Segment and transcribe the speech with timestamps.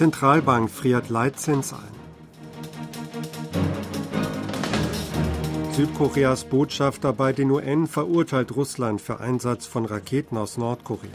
[0.00, 1.94] Zentralbank friert Leitzins ein.
[5.72, 11.10] Südkoreas Botschafter bei den UN verurteilt Russland für Einsatz von Raketen aus Nordkorea.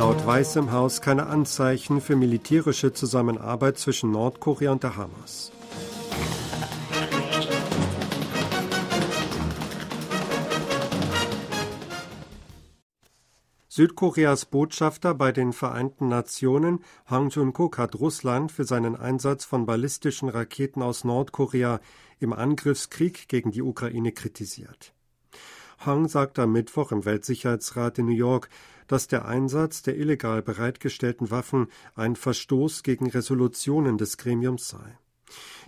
[0.00, 5.52] Laut Weißem Haus keine Anzeichen für militärische Zusammenarbeit zwischen Nordkorea und der Hamas.
[13.78, 20.28] Südkoreas Botschafter bei den Vereinten Nationen Hang Jun-kuk hat Russland für seinen Einsatz von ballistischen
[20.28, 21.78] Raketen aus Nordkorea
[22.18, 24.94] im Angriffskrieg gegen die Ukraine kritisiert.
[25.78, 28.48] Hang sagte am Mittwoch im Weltsicherheitsrat in New York,
[28.88, 34.98] dass der Einsatz der illegal bereitgestellten Waffen ein Verstoß gegen Resolutionen des Gremiums sei.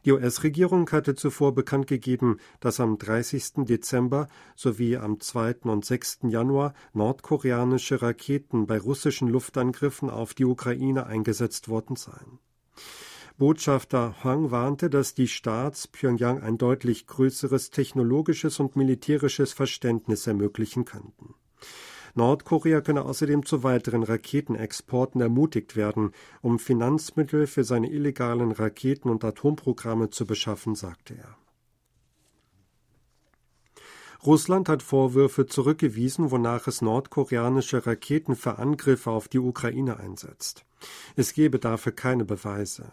[0.04, 3.66] Die US-Regierung hatte zuvor bekannt gegeben, dass am 30.
[3.66, 5.56] Dezember sowie am 2.
[5.64, 6.20] und 6.
[6.29, 12.38] Januar nordkoreanische Raketen bei russischen Luftangriffen auf die Ukraine eingesetzt worden seien.
[13.38, 20.84] Botschafter Hwang warnte, dass die Staats Pyongyang ein deutlich größeres technologisches und militärisches Verständnis ermöglichen
[20.84, 21.34] könnten.
[22.14, 29.24] Nordkorea könne außerdem zu weiteren Raketenexporten ermutigt werden, um Finanzmittel für seine illegalen Raketen- und
[29.24, 31.40] Atomprogramme zu beschaffen, sagte er.
[34.26, 40.66] Russland hat Vorwürfe zurückgewiesen, wonach es nordkoreanische Raketen für Angriffe auf die Ukraine einsetzt.
[41.16, 42.93] Es gebe dafür keine Beweise.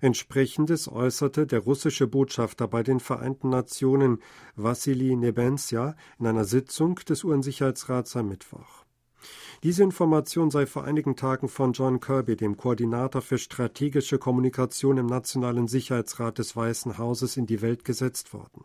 [0.00, 4.20] Entsprechendes äußerte der russische Botschafter bei den Vereinten Nationen
[4.54, 8.84] Wassili Nebenzia in einer Sitzung des UN-Sicherheitsrats am Mittwoch.
[9.62, 15.06] Diese Information sei vor einigen Tagen von John Kirby, dem Koordinator für strategische Kommunikation im
[15.06, 18.64] Nationalen Sicherheitsrat des Weißen Hauses, in die Welt gesetzt worden.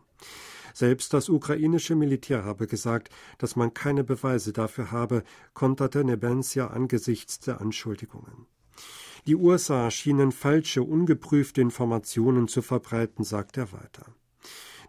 [0.75, 5.23] Selbst das ukrainische Militär habe gesagt, dass man keine Beweise dafür habe,
[5.53, 8.45] konterte Nebenzia angesichts der Anschuldigungen.
[9.25, 14.13] Die USA schienen falsche, ungeprüfte Informationen zu verbreiten, sagt er weiter.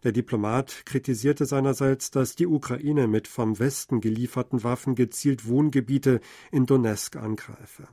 [0.03, 6.21] Der Diplomat kritisierte seinerseits, dass die Ukraine mit vom Westen gelieferten Waffen gezielt Wohngebiete
[6.51, 7.87] in Donetsk angreife.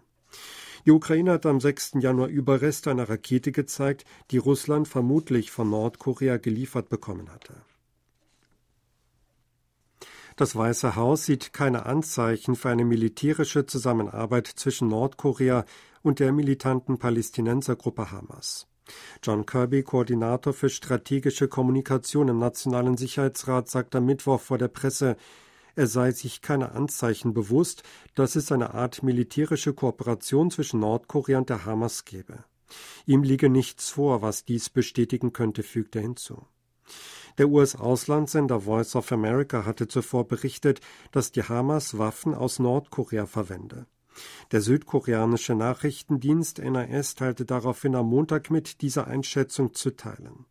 [0.88, 1.98] Die Ukraine hat am 6.
[2.00, 7.54] Januar Überreste einer Rakete gezeigt, die Russland vermutlich von Nordkorea geliefert bekommen hatte.
[10.36, 15.66] Das Weiße Haus sieht keine Anzeichen für eine militärische Zusammenarbeit zwischen Nordkorea
[16.02, 18.68] und der militanten Palästinensergruppe Hamas.
[19.22, 25.16] John Kirby, Koordinator für strategische Kommunikation im Nationalen Sicherheitsrat, sagt am Mittwoch vor der Presse,
[25.76, 27.84] er sei sich keine Anzeichen bewusst,
[28.16, 32.44] dass es eine Art militärische Kooperation zwischen Nordkorea und der Hamas gäbe.
[33.06, 36.46] Ihm liege nichts vor, was dies bestätigen könnte, fügt er hinzu.
[37.38, 43.88] Der US-Auslandssender Voice of America hatte zuvor berichtet, dass die Hamas Waffen aus Nordkorea verwende.
[44.52, 50.46] Der südkoreanische Nachrichtendienst NAS teilte daraufhin am Montag mit, diese Einschätzung zu teilen.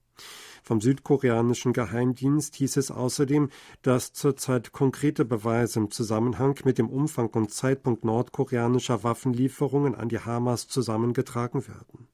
[0.65, 3.51] Vom südkoreanischen Geheimdienst hieß es außerdem,
[3.83, 10.21] dass zurzeit konkrete Beweise im Zusammenhang mit dem Umfang und Zeitpunkt nordkoreanischer Waffenlieferungen an die
[10.21, 12.09] Hamas zusammengetragen werden.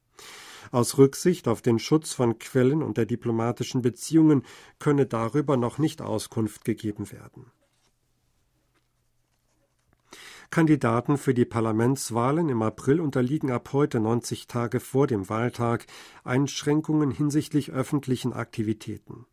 [0.70, 4.44] Aus Rücksicht auf den Schutz von Quellen und der diplomatischen Beziehungen
[4.78, 7.50] könne darüber noch nicht Auskunft gegeben werden.
[10.50, 15.86] Kandidaten für die Parlamentswahlen im April unterliegen ab heute 90 Tage vor dem Wahltag
[16.24, 19.26] Einschränkungen hinsichtlich öffentlichen Aktivitäten.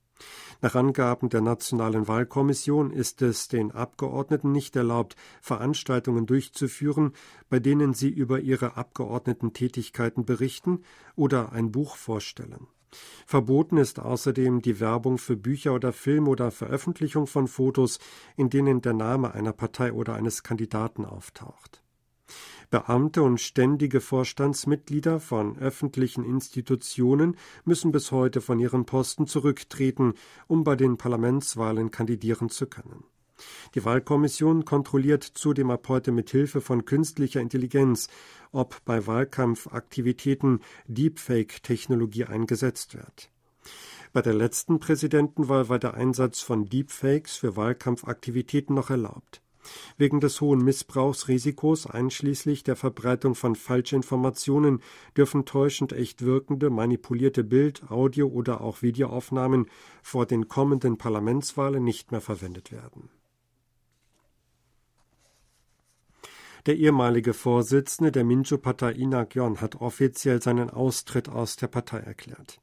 [0.62, 7.14] Nach Angaben der Nationalen Wahlkommission ist es den Abgeordneten nicht erlaubt, Veranstaltungen durchzuführen,
[7.50, 10.84] bei denen sie über ihre Abgeordnetentätigkeiten berichten
[11.16, 12.68] oder ein Buch vorstellen.
[13.26, 18.00] Verboten ist außerdem die Werbung für Bücher oder Filme oder Veröffentlichung von Fotos,
[18.38, 21.85] in denen der Name einer Partei oder eines Kandidaten auftaucht.
[22.76, 30.16] Beamte und ständige Vorstandsmitglieder von öffentlichen Institutionen müssen bis heute von ihren Posten zurücktreten,
[30.48, 33.06] um bei den Parlamentswahlen kandidieren zu können.
[33.76, 38.10] Die Wahlkommission kontrolliert zudem ab heute mit Hilfe von künstlicher Intelligenz,
[38.52, 43.30] ob bei Wahlkampfaktivitäten Deepfake-Technologie eingesetzt wird.
[44.12, 49.45] Bei der letzten Präsidentenwahl war der Einsatz von Deepfakes für Wahlkampfaktivitäten noch erlaubt.
[49.98, 54.82] Wegen des hohen Missbrauchsrisikos einschließlich der Verbreitung von Falschinformationen
[55.16, 59.68] dürfen täuschend echt wirkende, manipulierte Bild-, Audio- oder auch Videoaufnahmen
[60.02, 63.10] vor den kommenden Parlamentswahlen nicht mehr verwendet werden.
[66.66, 72.60] Der ehemalige Vorsitzende der Minjo-Partei Ina Gyon hat offiziell seinen Austritt aus der Partei erklärt.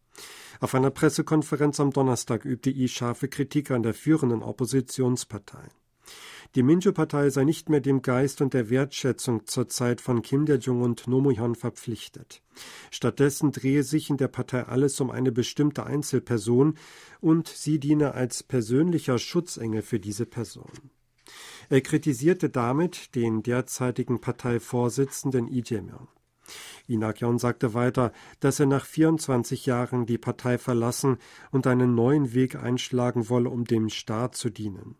[0.59, 5.69] Auf einer Pressekonferenz am Donnerstag übte I scharfe Kritik an der führenden Oppositionspartei.
[6.55, 10.83] Die Minjo-Partei sei nicht mehr dem Geist und der Wertschätzung zur Zeit von Kim Dae-jung
[10.83, 12.43] und Nomuyon verpflichtet.
[12.91, 16.75] Stattdessen drehe sich in der Partei alles um eine bestimmte Einzelperson
[17.21, 20.71] und sie diene als persönlicher Schutzengel für diese Person.
[21.71, 26.09] Er kritisierte damit den derzeitigen Parteivorsitzenden Lee Jae-myung.
[26.87, 31.17] Inakyon sagte weiter, dass er nach 24 Jahren die Partei verlassen
[31.51, 34.97] und einen neuen Weg einschlagen wolle, um dem Staat zu dienen.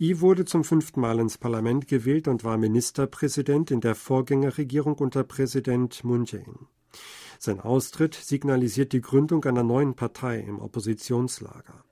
[0.00, 5.22] I wurde zum fünften Mal ins Parlament gewählt und war Ministerpräsident in der Vorgängerregierung unter
[5.22, 6.66] Präsident Moon Jae-in.
[7.38, 11.84] Sein Austritt signalisiert die Gründung einer neuen Partei im Oppositionslager.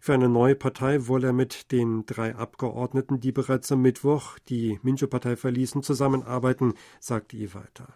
[0.00, 4.80] Für eine neue Partei wolle er mit den drei Abgeordneten, die bereits am Mittwoch die
[4.82, 7.88] Minjo-Partei verließen, zusammenarbeiten, sagte I weiter.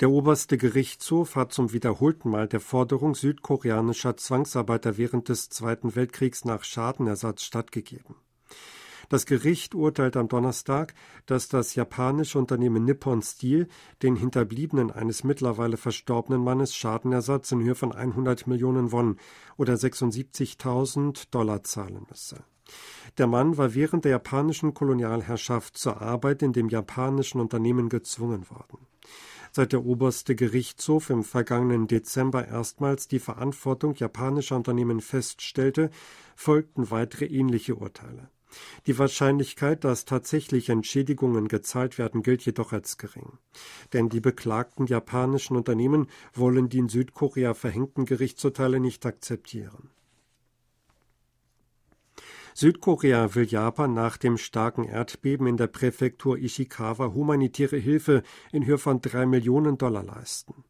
[0.00, 6.44] Der oberste Gerichtshof hat zum wiederholten Mal der Forderung südkoreanischer Zwangsarbeiter während des Zweiten Weltkriegs
[6.44, 8.14] nach Schadenersatz stattgegeben.
[9.08, 10.94] Das Gericht urteilt am Donnerstag,
[11.26, 13.66] dass das japanische Unternehmen Nippon Steel
[14.02, 19.16] den Hinterbliebenen eines mittlerweile verstorbenen Mannes Schadenersatz in Höhe von 100 Millionen Won
[19.56, 22.44] oder 76.000 Dollar zahlen müsse.
[23.16, 28.78] Der Mann war während der japanischen Kolonialherrschaft zur Arbeit in dem japanischen Unternehmen gezwungen worden
[29.58, 35.90] seit der oberste Gerichtshof im vergangenen Dezember erstmals die Verantwortung japanischer Unternehmen feststellte,
[36.36, 38.30] folgten weitere ähnliche Urteile.
[38.86, 43.32] Die Wahrscheinlichkeit, dass tatsächlich Entschädigungen gezahlt werden, gilt jedoch als gering.
[43.92, 49.90] Denn die beklagten japanischen Unternehmen wollen die in Südkorea verhängten Gerichtsurteile nicht akzeptieren.
[52.58, 58.78] Südkorea will Japan nach dem starken Erdbeben in der Präfektur Ishikawa humanitäre Hilfe in Höhe
[58.78, 60.64] von drei Millionen Dollar leisten.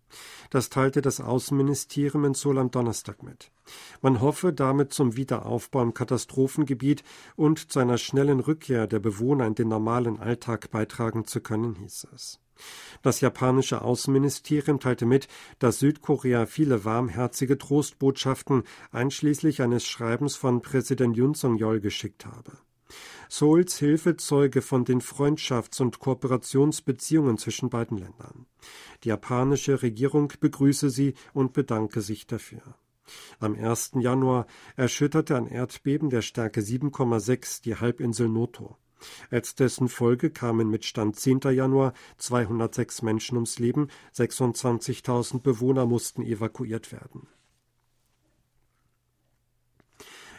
[0.50, 3.50] Das teilte das Außenministerium in Seoul am Donnerstag mit.
[4.02, 7.05] Man hoffe damit zum Wiederaufbau im Katastrophengebiet
[7.37, 12.08] und zu einer schnellen Rückkehr der Bewohner in den normalen Alltag beitragen zu können, hieß
[12.14, 12.38] es.
[13.02, 15.28] Das japanische Außenministerium teilte mit,
[15.58, 22.58] dass Südkorea viele warmherzige Trostbotschaften einschließlich eines Schreibens von Präsident Yoon Song-yeol geschickt habe.
[23.28, 28.46] Seouls Hilfe zeuge von den Freundschafts- und Kooperationsbeziehungen zwischen beiden Ländern.
[29.05, 32.62] Die japanische Regierung begrüße sie und bedanke sich dafür.
[33.38, 33.93] Am 1.
[34.00, 34.46] Januar
[34.76, 38.76] erschütterte ein Erdbeben der Stärke 7,6 die Halbinsel Noto.
[39.30, 41.40] Als dessen Folge kamen mit Stand 10.
[41.52, 47.28] Januar 206 Menschen ums Leben, 26.000 Bewohner mussten evakuiert werden.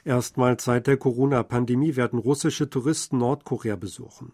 [0.05, 4.31] Erstmals seit der Corona-Pandemie werden russische Touristen Nordkorea besuchen.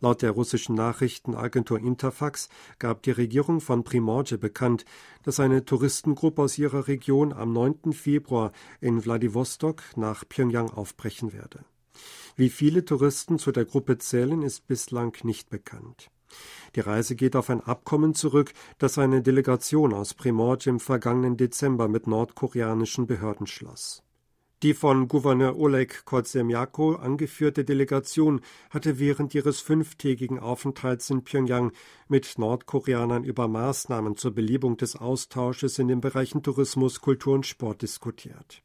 [0.00, 4.84] Laut der russischen Nachrichtenagentur Interfax gab die Regierung von Primorje bekannt,
[5.22, 7.92] dass eine Touristengruppe aus ihrer Region am 9.
[7.92, 11.64] Februar in Wladiwostok nach Pyongyang aufbrechen werde.
[12.36, 16.10] Wie viele Touristen zu der Gruppe zählen, ist bislang nicht bekannt.
[16.76, 21.88] Die Reise geht auf ein Abkommen zurück, das eine Delegation aus Primorje im vergangenen Dezember
[21.88, 24.02] mit nordkoreanischen Behörden schloss.
[24.62, 31.72] Die von Gouverneur Oleg Kotzemjako angeführte Delegation hatte während ihres fünftägigen Aufenthalts in Pyongyang
[32.08, 37.80] mit Nordkoreanern über Maßnahmen zur Belebung des Austausches in den Bereichen Tourismus, Kultur und Sport
[37.80, 38.62] diskutiert.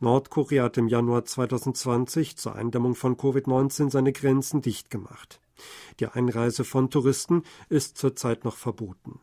[0.00, 5.40] Nordkorea hat im Januar 2020 zur Eindämmung von Covid-19 seine Grenzen dicht gemacht.
[5.98, 9.20] Die Einreise von Touristen ist zurzeit noch verboten.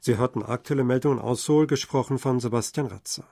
[0.00, 3.24] Sie hörten aktuelle Meldungen aus Seoul, gesprochen von Sebastian Ratzer.